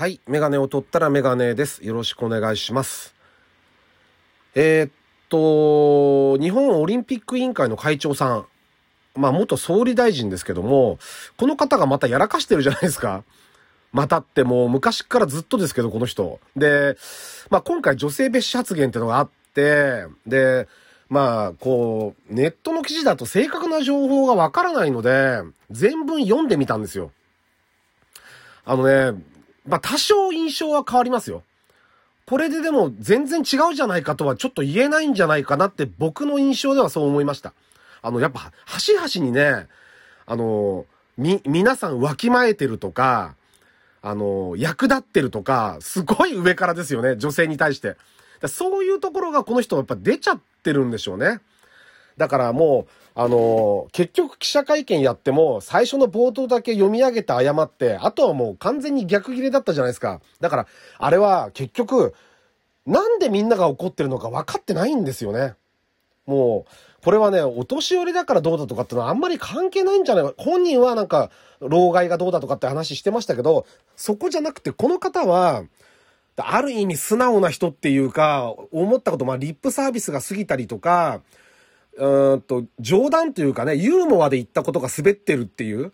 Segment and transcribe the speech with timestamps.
[0.00, 0.18] はい。
[0.26, 1.84] メガネを取ったらメガネです。
[1.84, 3.14] よろしくお願いします。
[4.54, 4.90] えーっ
[5.28, 8.46] と、日本オリンピック委員会の会長さん。
[9.14, 10.98] まあ、元総理大臣ですけども、
[11.36, 13.24] この方がまたやらかしてるじゃないですか。
[13.92, 16.40] またってもう昔からずっとですけど、この人。
[16.56, 16.96] で、
[17.50, 20.66] まあ、今回女性蔑視発言ってのがあって、で、
[21.10, 27.12] まあ、こう、ネットの記事だと正確な情報がわからないので、全文読んでみたんですよ。
[28.64, 29.22] あのね、
[29.70, 31.42] まあ、多少印象は変わりますよ。
[32.26, 37.54] これででも全然違うじゃないかとはちょっと言えないんじゃないかなって僕の印象ではそう思いました。
[38.02, 39.66] あの、やっぱ、端々にね、
[40.26, 43.34] あの、み、皆さんわきまえてるとか、
[44.02, 47.96] あの、役立ってるとか、すごい上からですよね、女性に対して。
[48.46, 51.40] そういうところがこの人はやっぱ出ちゃってるんでしょうね。
[52.16, 60.20] だからもう、あの結局記者会見やっても、最初の冒頭だけ読み上げて謝って、あとはもう完全に逆切れだったじゃないですか。
[60.40, 60.66] だから、
[60.98, 62.14] あれは結局、
[62.86, 65.54] なんでみんなが怒ってるのか分かってないんですよね。
[66.26, 70.34] もう、これはね、お年寄りだからどうだとかってのはあんまり関係ないんじゃない。
[70.36, 75.64] 本人はなんか、老害がどうだとかって話してましたけど、そこじゃなくて、この方は、
[76.36, 81.20] ある意味素直な人っていうか、思ったこと、まあ、リップサービスが過ぎたりとか、
[81.96, 85.92] うんと、冗談というかね、ユーモアで言ったことが滑ってるっていう、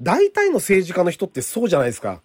[0.00, 2.20] 大体の政治家の人ってそうじゃないですか。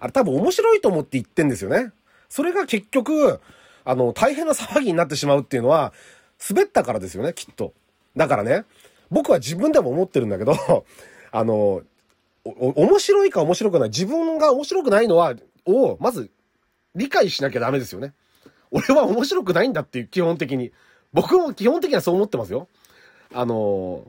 [0.00, 1.92] あれ多分面白いと思って言ってんですよね。
[2.28, 3.40] それが結局、
[3.84, 5.92] あの、大変な騒ぎになってしまうっていうのは、
[6.48, 7.72] 滑ったからですよね、きっと。
[8.16, 8.64] だからね、
[9.10, 10.54] 僕は自分でも思ってるんだけど、
[11.30, 11.82] あの、
[12.44, 15.34] お面白いか面白くない、自分が面白くないのは、
[15.66, 16.30] を、まず、
[16.94, 18.12] 理解しなきゃダメですよね。
[18.70, 20.72] 俺は面白くないんだっていう、基本的に。
[21.12, 22.68] 僕も基本的にはそう思ってますよ。
[23.34, 24.04] あの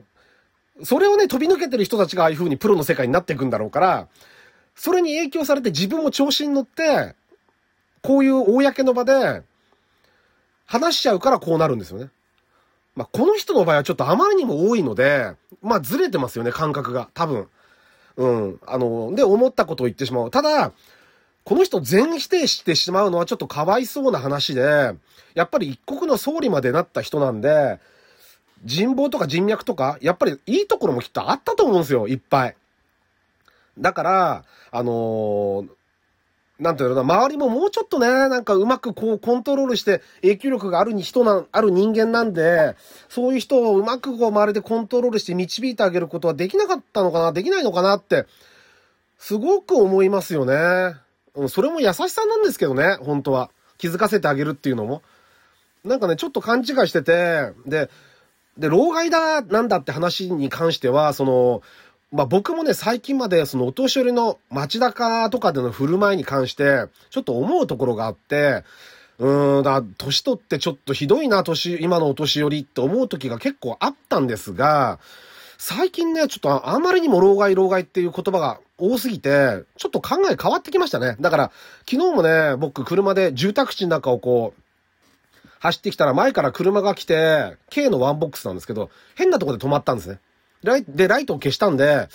[0.82, 4.08] それをね、飛び抜けてる人たちがああいう風にプロの世界になっていくんだろうから、
[4.74, 7.14] それに影響されて自分も調子に乗って、
[8.02, 9.42] こういう公の場で、
[10.66, 12.10] 話しちゃうからこうなるんですよね。
[12.96, 17.08] まあ、この人の場合はちょっとあまりにも多いので、まあ、ずれてますよね、感覚が。
[17.14, 17.48] 多分。
[18.16, 18.60] うん。
[18.66, 20.30] あの、で、思ったことを言ってしまう。
[20.30, 20.72] ただ、
[21.44, 24.94] この人全否定してしまうのはちょっとかわいそうな話で、
[25.34, 27.80] やっぱり一国の総理までなった人なんで、
[28.64, 32.56] 人望とか人脈とか、やっぱりいいところもきっとあったと思うんですよ、いっぱい。
[33.78, 35.68] だから、あのー
[36.60, 42.76] なんていうのな、周りももうちょっとね、なんかうまくこうコントロールして影響力がある人な、ある人間なんで、
[43.08, 48.26] そういう人をうまくこう周りでコントロールして導いてあげることはできなかったのかな、できないのかなって、
[49.18, 50.94] すごく思いますよね。
[51.34, 53.50] うん、それも優しさなんですけどね、本当は。
[53.78, 55.02] 気づかせてあげるっていうのも。
[55.84, 57.90] なんかね、ちょっと勘違いしてて、で、
[58.56, 61.62] で、老害だ、なんだって話に関しては、その、
[62.12, 68.62] まあ、僕もね、最近まで、その、お年寄りの街中とかでの振る舞いに関して、ちょっと思うところがあって、
[69.18, 75.00] うーん、だ、年取ってちょっとひどいな、年、今のお年寄りって思う時が結構あったんですが、
[75.58, 81.16] 最近ね、ちょっとあまりにも老害老害っていう言葉が多すぎて、ちょっと考え変わってきましたね。
[81.20, 81.52] だから、
[81.88, 84.60] 昨日もね、僕車で住宅地の中をこう、
[85.60, 90.18] 走ってきたら前から車が来て、K のワンボックスなんですけど、変なとこで止まったんですね。
[90.62, 92.08] ライで、ライトを消したんで、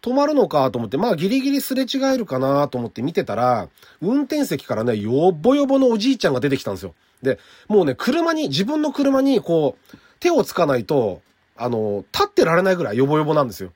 [0.00, 3.68] 止まるのかと思って、まあギリギリすれ違えるかなと思って見てたら、
[4.00, 6.94] 運転席からね、よぼよぼのおじいちゃんが出てきたんですよ。
[7.22, 11.20] で、もうね、車に、自分の車にこう、手をつかないと、
[11.56, 13.72] あの、立ってられないぐらいよぼよぼなんですよ。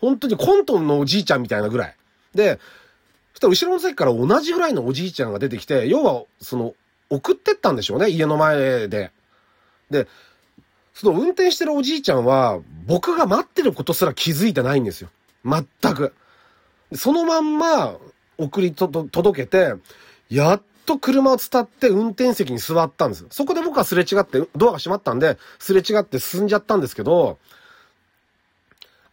[0.00, 1.96] 本当にコントンのおじいちゃんみたいなぐらい。
[2.34, 2.58] で、
[3.32, 6.74] そしたら後ろの席から同じぐらいのおじいちゃんが出てきて、要は、その、
[7.10, 9.12] 送ってったんでしょうね、家の前で。
[9.90, 10.08] で、
[10.94, 15.10] その運転してるおじいちゃんは、僕が待ってることすら気づいてないんですよ。
[15.44, 16.14] 全く。
[16.94, 17.96] そのまんま、
[18.38, 19.74] 送りと、届けて、
[20.30, 23.26] やっと車を伝って運転席に座ったんです。
[23.30, 27.38] そこで僕はすれ違って、ドアが閉まったんで、すれ違って進んじゃったんですけど、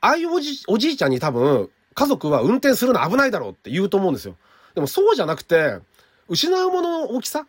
[0.04, 4.36] ああいうおじ、おじいちゃんに多分、家族は運転するの危ないだろうって言うと思うんですよ。
[4.76, 5.80] でもそうじゃなくて、
[6.28, 7.48] 失うものの大きさ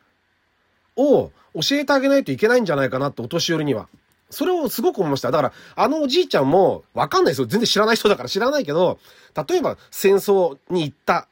[0.96, 3.88] を教えてあげないといけないんじゃないかなって、お年寄りには。
[4.30, 5.32] それをすごく思いました。
[5.32, 7.48] だから、あのおじいちゃんも、わかんないですよ。
[7.48, 9.00] 全然知らない人だから知らないけど、
[9.48, 11.26] 例えば戦争に行った、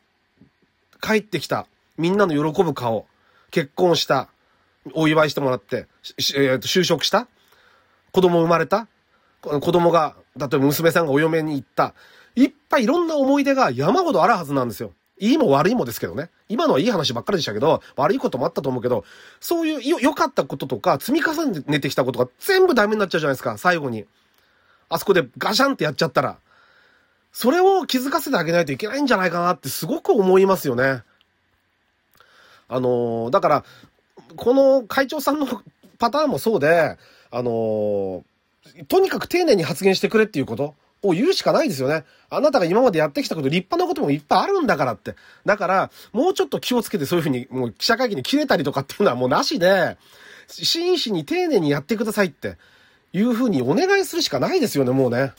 [1.00, 1.68] 帰ってきた、
[1.98, 3.06] みんなの喜ぶ顔、
[3.52, 4.28] 結婚した、
[4.94, 5.86] お祝いしてもらって、
[6.36, 7.28] えー就職した、
[8.10, 8.88] 子供生まれた、
[9.40, 11.94] 子供が、例えば娘さんがお嫁に行った、
[12.34, 14.92] いっぱいいろんな思い出が山ほどあるはずなんですよ。
[15.18, 16.30] いいも悪いもですけどね。
[16.48, 19.04] 今のはいい話ばっかりでしたけど、悪いこともあったと思うけど、
[19.40, 24.04] そういう良かったこととか、積み重ねてきたことが全部ダメになっちゃうじゃないですか、最後に。
[24.88, 26.38] あそこでガシャンってやっちゃったら。
[27.32, 31.02] それを気づかせてあげないといけないんじゃないかなってすごく思いますよね。
[32.68, 33.64] あのー、だから、
[34.36, 35.46] この会長さんの
[35.98, 36.98] パターンもそうで、
[37.30, 38.22] あのー、
[38.88, 42.04] とにかく丁寧に発言してくれっていうことを言うしかないですよね。
[42.30, 45.16] あなたが今までやってきたこと、立派なこともいっぱいあるんだからって。
[45.44, 49.96] だから、もうちょっと気をつけてそういうふうに、もう記者会見に切れたりとかっていうのはもうなしで、
[50.46, 52.56] 真摯に丁寧にやってくださいって
[53.12, 55.32] いうふうにお願いするしかないですよね、もうね。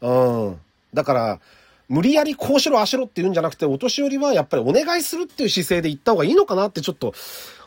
[0.00, 0.60] うん。
[0.92, 1.40] だから、
[1.88, 7.14] 無理やりこうしろ、あしろって言うんじゃなくて、お年寄りはやっぱりお願いするっていう姿勢で言った方がいいのかなってちょっと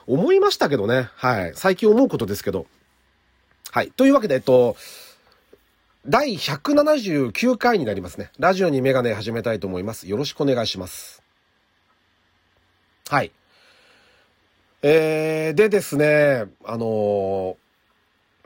[0.08, 1.10] 思いましたけどね。
[1.16, 1.54] はい。
[1.56, 2.66] 最近思うことですけど。
[3.72, 3.92] はい。
[3.92, 4.76] というわけで、えっと、
[6.08, 8.32] 第179回になりますね。
[8.40, 10.08] ラジオにメガネ始めたいと思います。
[10.08, 11.22] よろしくお願いします。
[13.10, 13.32] はい。
[14.82, 17.56] えー、でですね、あのー、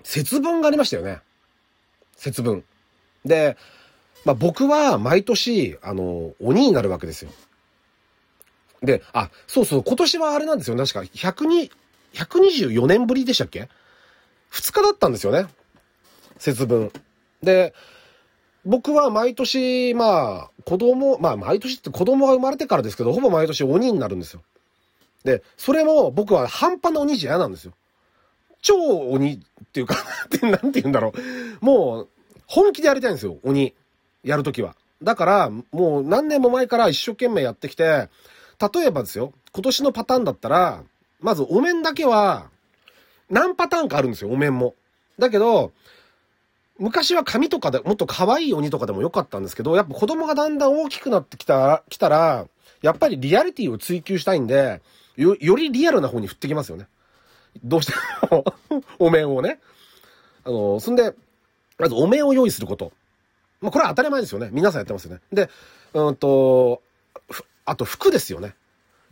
[0.03, 1.21] 節分がありましたよね。
[2.17, 2.65] 節分。
[3.23, 3.55] で、
[4.25, 7.31] まあ、僕は毎年、あの、鬼になるわけですよ。
[8.81, 10.75] で、あ、そうそう、今年はあれなんですよ。
[10.75, 11.71] 確か、102、
[12.13, 13.69] 124年ぶりでしたっけ？
[14.53, 15.47] ?2 日だったんですよね。
[16.37, 16.91] 節分。
[17.41, 17.73] で、
[18.65, 24.41] 僕は毎年、まあ、子供、まあ、毎年って子供が生まれてからですけど、ほぼ毎年鬼になるんですよ。
[25.23, 27.73] で、それも僕は半端な鬼じゃ嫌なんですよ。
[28.61, 28.75] 超
[29.09, 29.95] 鬼っていうか
[30.41, 31.13] なんて言うんだろ
[31.61, 31.65] う。
[31.65, 32.09] もう、
[32.47, 33.73] 本気でやりたいんですよ、鬼。
[34.23, 34.75] やるときは。
[35.01, 38.09] だから、もう何年も前から一生懸命やってきて、
[38.73, 40.83] 例えばですよ、今年のパターンだったら、
[41.19, 42.49] まずお面だけは、
[43.29, 44.75] 何パターンかあるんですよ、お面も。
[45.19, 45.71] だけど、
[46.79, 52.47] 昔は紙とかでもっと可愛い鬼とかでもよかったんですけど、やっぱ子供がだんだん大きくなってきた、来たら、
[52.81, 54.81] やっぱりリアリティを追求したいんで、
[55.15, 56.87] よ、よりリアルな方に振ってきますよね。
[57.63, 57.93] どうして
[58.29, 58.43] も
[58.99, 59.59] お面をね。
[60.43, 61.13] あの、そんで、
[61.77, 62.91] まずお面を用意すること。
[63.61, 64.49] まあ、これは当たり前ですよね。
[64.51, 65.21] 皆さんやってますよね。
[65.31, 65.49] で、
[65.93, 66.81] うんと、
[67.65, 68.55] あと服ですよね。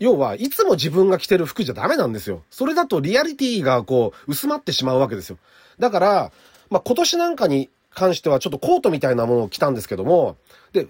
[0.01, 2.42] 要は、いつも自分が着てる服じゃダメなんですよ。
[2.50, 5.38] それだとリアリティがこう、薄まってしまうわけですよ。
[5.77, 6.31] だから、
[6.71, 10.38] まあ、今年なんかに関してはちょっとコートみたいなものを着たんですけども、
[10.74, 10.88] で、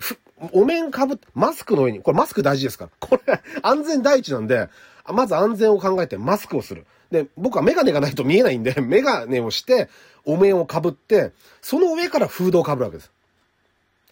[0.53, 2.91] お面かぶマスクの上に、これマスク大事ですから。
[3.01, 4.69] これ、安全第一なんで、
[5.05, 6.85] まず安全を考えてマスクをする。
[7.11, 9.89] で、僕はメガネがないと見えないんで、 メガネをして、
[10.23, 13.11] お面をかぶって、その上からフードをかぶるわけです。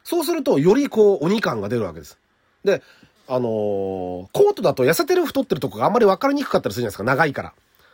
[0.04, 2.20] そうすると、よりこう、鬼感が出るわけです。
[2.66, 2.82] で、
[3.30, 7.54] あのー、コートだと痩せてる太ってるとこがあんまり分かりにくかったりするじゃないですか、長いから。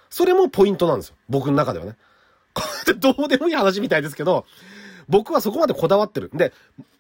[0.10, 1.16] それもポイントなんですよ。
[1.28, 1.98] 僕の中ではね。
[2.56, 4.46] これってどうでもいい話みたいですけど、
[5.10, 6.32] 僕はそこまでこだわってる。
[6.34, 6.54] で、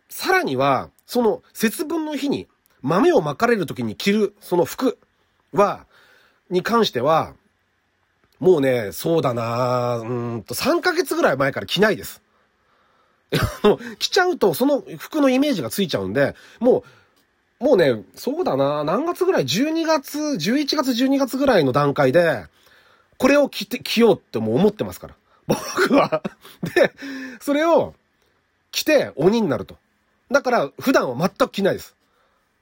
[0.09, 2.47] さらには、その節分の日に
[2.81, 4.97] 豆をまかれる時に着るその服
[5.53, 5.85] は、
[6.49, 7.33] に関しては、
[8.39, 10.03] もうね、そうだなう
[10.37, 12.21] んと、3ヶ月ぐらい前から着ないです。
[13.97, 16.83] 着ちゃうと、その服のイメージがついちゃうんで、もう、
[17.59, 22.45] もうね、そうだな何月ぐらい ?12 月、11月、12月ぐらいの段階で、
[23.17, 25.15] これを着て、着ようってもう思ってますから。
[25.47, 26.23] 僕は
[26.75, 26.91] で、
[27.39, 27.93] それを
[28.71, 29.77] 着て鬼になると。
[30.31, 31.95] だから、普段は全く着ないです。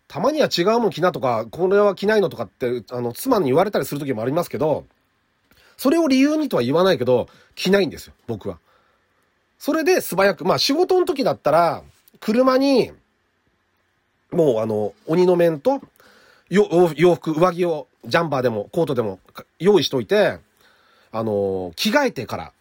[0.07, 4.85] たまには違うもん着なとか、これは着ないのとかって、あの、妻に言われたりする時もありますけど、
[5.77, 8.59] それを理由にとは言わないけど、着ないんですよ、僕は。
[9.57, 11.83] それで素早く、まあ仕事の時だったら、
[12.19, 12.91] 車に、
[14.33, 15.81] もうあの、鬼の面と、
[16.49, 19.19] 洋服、上着を、ジャンバーでも、コートでも、
[19.59, 20.39] 用意しといて、
[21.11, 22.51] あの、着替えてから、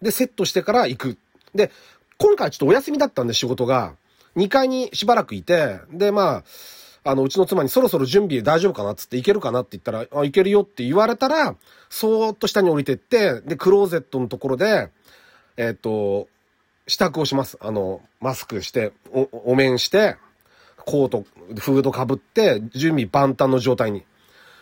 [0.00, 1.18] で、セットしてから行く。
[1.54, 1.70] で、
[2.16, 3.94] 今回ちょっとお休みだったんで仕事が、
[4.36, 6.44] 2階にしばらくいて、で、ま
[7.04, 11.56] あ、あの、うちの妻にそろそろ準備大丈夫かなっつって行けるかなって言ったら、あ、行けるよって言われたら、
[11.90, 14.90] そーっと下に降りてって、で、クローゼットのところで、
[15.56, 16.28] えっ、と、
[16.86, 17.58] 支度をします。
[17.60, 20.16] あの、マスクして、お、お面して、
[20.88, 21.26] コート、
[21.58, 24.04] フード被って、準備万端の状態に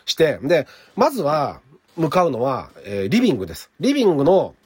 [0.06, 0.66] して、で、
[0.96, 1.60] まずは、
[1.96, 3.70] 向かうのは、えー、リビングです。
[3.78, 4.56] リビングの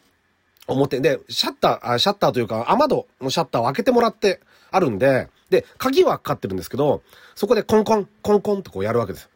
[0.67, 4.41] 表で、シャッター、あシャッターというか、雨戸のシャッターを開けてもらって
[4.71, 7.03] あるんで、で、鍵はかかってるんですけど、
[7.35, 9.29] そこでコンコン、コンコンってこうやるわけです。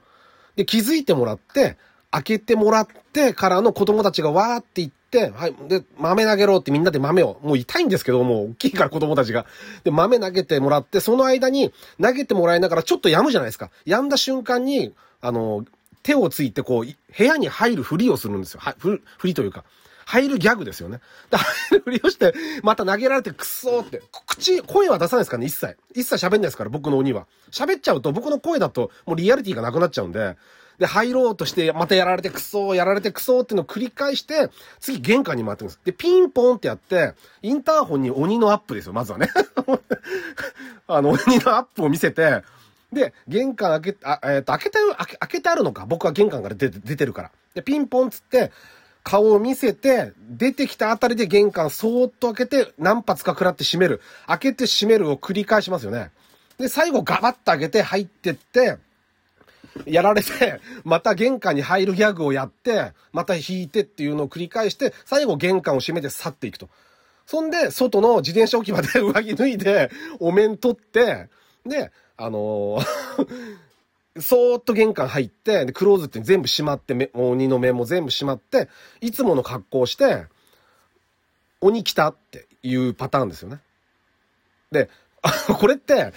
[0.56, 1.76] で、気づいてもらって、
[2.10, 9.46] 開けてもらってからの子供たちがわーって言って、はい、で、豆投げろってみんなで豆を、もう痛いんですけど、もう大きいから子供たちが。
[9.84, 13.70] で、豆投げてもらって、その間に投げてもらいながらちょっと病むじゃないですか。
[13.84, 15.64] 病んだ瞬間に、あの、
[16.02, 18.60] 手をついてこう、部屋に入るふりをするんですよ。
[18.60, 19.64] は、ふ、ふりというか。
[20.06, 21.00] 入るギャグですよね。
[21.30, 24.02] で、入るふりをして、また投げられてくっそーって。
[24.26, 25.76] 口、声は出さないですからね、一切。
[25.94, 27.26] 一切喋んないですから、僕の鬼は。
[27.50, 30.36] 喋っちゃうと、僕の声だと、もうリアリティがなくなっちゃうんで、
[30.78, 35.80] で、入ろうとして、またやられてクソやられてクソっていうのを繰り返して、次玄関に回ってくんです。
[35.84, 39.28] で、ピンポンってやって、インターホンに鬼のアップですよ、まずはね。
[40.88, 42.42] あの、鬼のアップを見せて、
[42.92, 45.86] で、玄関開け、あ、えっ、ー、と、開けて、開け、開けてあるのか。
[45.86, 47.30] 僕は玄関から出て、出てるから。
[47.54, 48.52] で、ピンポンつって、
[49.04, 54.00] 顔を見せて、出てきたあたりで玄関そーっと開けて、何発か食らって閉める。
[54.26, 56.10] 開けて閉めるを繰り返しますよね。
[56.58, 58.78] で、最後ガバッと開けて入ってって、
[59.84, 66.70] やられて、また玄関に入るギャグをやって、また引いてっていうのを繰り返して、最後玄関を閉めて去っていくと。
[67.26, 71.28] そんで、外の自転車置き場で上着脱いで、お面取って、
[71.66, 72.84] で、あのー
[74.20, 78.68] そーっと玄関入って、で、クローズって全部閉まって、鬼の面も全部閉まって、
[79.00, 80.26] いつもの格好をして、
[81.60, 83.60] 鬼来たっていうパターンですよね。
[84.70, 84.88] で、
[85.58, 86.12] これって、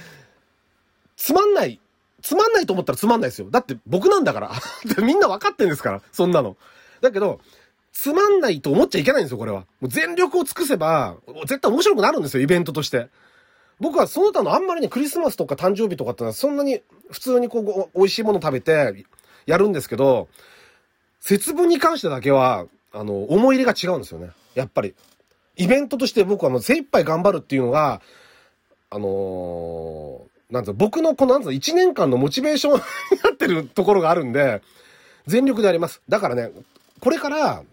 [1.16, 1.80] つまんない、
[2.22, 3.50] つまんないと思ったらつまんないですよ。
[3.50, 4.51] だって僕なんだから。
[5.01, 6.56] みんな分かってんですから、そんなの。
[7.01, 7.39] だけど、
[7.94, 9.62] つまんないと思っちゃいけないんですよ、これは。
[9.80, 11.16] もう全力を尽くせば、
[11.48, 13.10] 絶対面白くなるんですよ、イベントとして。
[13.80, 16.82] 僕はその他のあんまりね、クリスマスとか誕生日とかってのはそんなに
[17.12, 17.60] 普通にこ
[17.94, 19.06] う、美味しいもの食べて
[19.46, 20.28] やるんですけど、
[21.20, 24.32] 節分に関してだけは、あの、思い入れが違うんですよね。
[24.56, 24.96] やっぱり。
[25.58, 28.02] イベントとして僕はもう精一杯頑張るっていうのが、
[28.90, 32.80] あのー、なんつう僕のこのなんつう1年間のモチベーションに
[33.24, 34.62] なってるところがあるんで、
[35.26, 36.02] 全力であります。
[36.08, 36.52] だからね、
[37.02, 37.64] これから、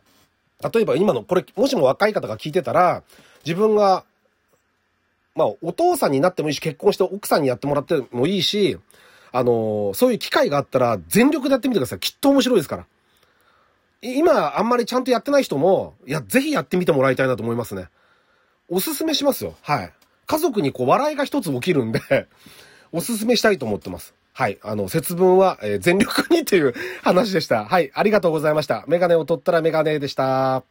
[0.72, 3.02] 例えば今の、これ、もしも若い方が聞いてたら、
[3.44, 4.04] 自分が
[5.34, 8.78] まあ、お父さんになってもいいし、結婚して奥さんにやってもらってもいいし、
[9.32, 11.98] あのー、そういう機会があったら全力でやってみてください。
[11.98, 12.86] きっと面白いですから。
[14.00, 17.88] 今、あんまりちゃんとやってない人も、いや、ぜひやってみてもらいたいなと思いますね。
[18.68, 19.56] おすすめしますよ。
[19.62, 19.92] はい。
[20.26, 22.00] 家族にこう、笑いが一つ起きるんで
[22.92, 24.14] おすすめしたいと思ってます。
[24.32, 24.58] はい。
[24.62, 27.64] あの、節分は、えー、全力にという話でした。
[27.64, 27.90] はい。
[27.94, 28.84] ありがとうございました。
[28.88, 30.64] メガネを取ったらメガネでした。